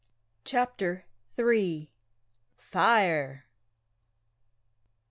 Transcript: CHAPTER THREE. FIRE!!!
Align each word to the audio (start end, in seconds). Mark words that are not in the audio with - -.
CHAPTER 0.43 1.03
THREE. 1.35 1.91
FIRE!!! 2.57 3.43